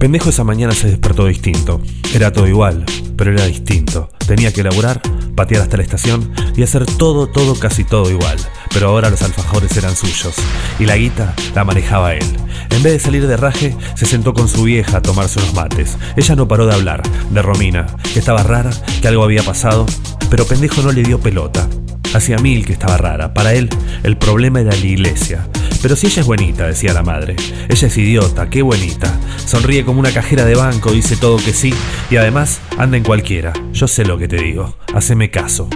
Pendejo 0.00 0.30
esa 0.30 0.44
mañana 0.44 0.72
se 0.72 0.88
despertó 0.88 1.26
distinto. 1.26 1.82
Era 2.14 2.32
todo 2.32 2.48
igual, 2.48 2.86
pero 3.18 3.32
era 3.34 3.44
distinto. 3.44 4.08
Tenía 4.26 4.50
que 4.50 4.62
laburar, 4.62 5.02
patear 5.36 5.60
hasta 5.60 5.76
la 5.76 5.82
estación 5.82 6.32
y 6.56 6.62
hacer 6.62 6.86
todo, 6.86 7.26
todo, 7.26 7.54
casi 7.54 7.84
todo 7.84 8.10
igual. 8.10 8.38
Pero 8.72 8.88
ahora 8.88 9.10
los 9.10 9.20
alfajores 9.20 9.76
eran 9.76 9.94
suyos 9.94 10.36
y 10.78 10.86
la 10.86 10.96
guita 10.96 11.34
la 11.54 11.64
manejaba 11.64 12.14
él. 12.14 12.24
En 12.70 12.82
vez 12.82 12.94
de 12.94 12.98
salir 12.98 13.26
de 13.26 13.36
raje, 13.36 13.76
se 13.94 14.06
sentó 14.06 14.32
con 14.32 14.48
su 14.48 14.62
vieja 14.62 14.96
a 14.96 15.02
tomarse 15.02 15.38
unos 15.38 15.52
mates. 15.52 15.98
Ella 16.16 16.34
no 16.34 16.48
paró 16.48 16.64
de 16.64 16.76
hablar, 16.76 17.02
de 17.30 17.42
Romina, 17.42 17.86
que 18.14 18.20
estaba 18.20 18.42
rara, 18.42 18.70
que 19.02 19.08
algo 19.08 19.22
había 19.22 19.42
pasado, 19.42 19.84
pero 20.30 20.46
pendejo 20.46 20.80
no 20.80 20.92
le 20.92 21.02
dio 21.02 21.20
pelota. 21.20 21.68
Hacía 22.14 22.38
mil 22.38 22.66
que 22.66 22.72
estaba 22.72 22.96
rara. 22.96 23.34
Para 23.34 23.54
él, 23.54 23.68
el 24.02 24.16
problema 24.16 24.60
era 24.60 24.70
la 24.70 24.76
iglesia. 24.76 25.46
Pero 25.82 25.96
si 25.96 26.08
ella 26.08 26.20
es 26.20 26.26
buenita, 26.26 26.66
decía 26.66 26.92
la 26.92 27.02
madre. 27.02 27.36
Ella 27.68 27.86
es 27.86 27.96
idiota, 27.96 28.50
qué 28.50 28.62
buenita. 28.62 29.18
Sonríe 29.46 29.84
como 29.84 30.00
una 30.00 30.12
cajera 30.12 30.44
de 30.44 30.54
banco, 30.54 30.92
dice 30.92 31.16
todo 31.16 31.38
que 31.38 31.52
sí, 31.52 31.72
y 32.10 32.16
además 32.16 32.60
anda 32.76 32.96
en 32.96 33.04
cualquiera. 33.04 33.52
Yo 33.72 33.88
sé 33.88 34.04
lo 34.04 34.18
que 34.18 34.28
te 34.28 34.36
digo, 34.36 34.76
haceme 34.94 35.30
caso. 35.30 35.68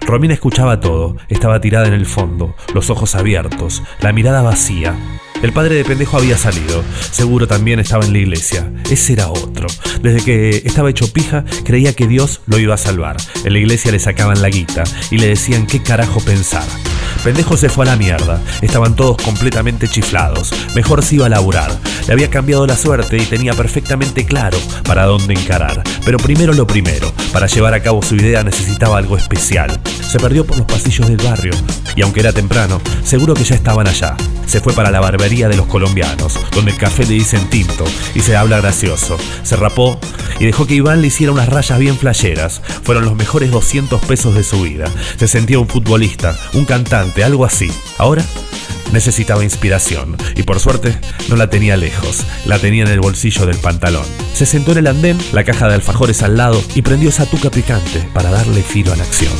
Romina 0.00 0.32
escuchaba 0.34 0.80
todo, 0.80 1.16
estaba 1.28 1.60
tirada 1.60 1.86
en 1.86 1.92
el 1.92 2.06
fondo, 2.06 2.54
los 2.74 2.88
ojos 2.88 3.14
abiertos, 3.14 3.82
la 4.00 4.12
mirada 4.12 4.42
vacía. 4.42 4.96
El 5.42 5.52
padre 5.52 5.76
de 5.76 5.84
pendejo 5.84 6.18
había 6.18 6.36
salido, 6.36 6.84
seguro 7.10 7.46
también 7.46 7.80
estaba 7.80 8.04
en 8.04 8.12
la 8.12 8.18
iglesia. 8.18 8.70
Ese 8.90 9.14
era 9.14 9.30
otro. 9.30 9.68
Desde 10.02 10.22
que 10.22 10.62
estaba 10.66 10.90
hecho 10.90 11.10
pija, 11.12 11.44
creía 11.64 11.94
que 11.94 12.06
Dios 12.06 12.42
lo 12.46 12.58
iba 12.58 12.74
a 12.74 12.78
salvar. 12.78 13.16
En 13.44 13.54
la 13.54 13.58
iglesia 13.58 13.90
le 13.90 14.00
sacaban 14.00 14.42
la 14.42 14.50
guita 14.50 14.84
y 15.10 15.16
le 15.16 15.28
decían 15.28 15.66
qué 15.66 15.82
carajo 15.82 16.20
pensar. 16.20 16.64
Pendejo 17.24 17.56
se 17.56 17.68
fue 17.68 17.84
a 17.84 17.90
la 17.90 17.96
mierda. 17.96 18.40
Estaban 18.62 18.96
todos 18.96 19.16
completamente 19.22 19.88
chiflados. 19.88 20.52
Mejor 20.74 21.02
se 21.02 21.16
iba 21.16 21.26
a 21.26 21.28
laburar. 21.28 21.70
Le 22.06 22.12
había 22.14 22.30
cambiado 22.30 22.66
la 22.66 22.76
suerte 22.76 23.18
y 23.18 23.26
tenía 23.26 23.52
perfectamente 23.52 24.24
claro 24.24 24.58
para 24.84 25.04
dónde 25.04 25.34
encarar. 25.34 25.82
Pero 26.04 26.18
primero 26.18 26.54
lo 26.54 26.66
primero. 26.66 27.12
Para 27.32 27.46
llevar 27.46 27.74
a 27.74 27.82
cabo 27.82 28.02
su 28.02 28.16
idea 28.16 28.42
necesitaba 28.42 28.96
algo 28.96 29.16
especial. 29.16 29.80
Se 30.08 30.18
perdió 30.18 30.46
por 30.46 30.56
los 30.56 30.66
pasillos 30.66 31.08
del 31.08 31.18
barrio. 31.18 31.52
Y 31.94 32.02
aunque 32.02 32.20
era 32.20 32.32
temprano, 32.32 32.80
seguro 33.04 33.34
que 33.34 33.44
ya 33.44 33.54
estaban 33.54 33.86
allá. 33.86 34.16
Se 34.46 34.60
fue 34.60 34.72
para 34.72 34.90
la 34.90 34.98
barbería 34.98 35.48
de 35.48 35.56
los 35.56 35.66
colombianos, 35.66 36.36
donde 36.52 36.72
el 36.72 36.76
café 36.76 37.04
le 37.04 37.14
dicen 37.14 37.48
tinto 37.50 37.84
y 38.14 38.20
se 38.20 38.36
habla 38.36 38.60
gracioso. 38.60 39.16
Se 39.44 39.54
rapó 39.54 40.00
y 40.40 40.46
dejó 40.46 40.66
que 40.66 40.74
Iván 40.74 41.02
le 41.02 41.08
hiciera 41.08 41.32
unas 41.32 41.48
rayas 41.48 41.78
bien 41.78 41.96
flayeras. 41.96 42.60
Fueron 42.82 43.04
los 43.04 43.14
mejores 43.14 43.50
200 43.52 44.04
pesos 44.06 44.34
de 44.34 44.42
su 44.42 44.62
vida. 44.62 44.86
Se 45.18 45.28
sentía 45.28 45.60
un 45.60 45.68
futbolista, 45.68 46.36
un 46.54 46.64
cantante, 46.64 47.22
algo 47.22 47.44
así. 47.44 47.70
Ahora 47.98 48.24
necesitaba 48.92 49.44
inspiración 49.44 50.16
y 50.34 50.42
por 50.42 50.58
suerte 50.58 50.98
no 51.28 51.36
la 51.36 51.48
tenía 51.48 51.76
lejos, 51.76 52.24
la 52.44 52.58
tenía 52.58 52.82
en 52.82 52.90
el 52.90 53.00
bolsillo 53.00 53.46
del 53.46 53.58
pantalón. 53.58 54.04
Se 54.34 54.46
sentó 54.46 54.72
en 54.72 54.78
el 54.78 54.86
andén, 54.88 55.18
la 55.32 55.44
caja 55.44 55.68
de 55.68 55.74
alfajores 55.74 56.22
al 56.22 56.36
lado 56.36 56.60
y 56.74 56.82
prendió 56.82 57.10
esa 57.10 57.26
tuca 57.26 57.50
picante 57.50 58.00
para 58.12 58.30
darle 58.30 58.62
filo 58.62 58.92
a 58.92 58.96
la 58.96 59.04
acción. 59.04 59.32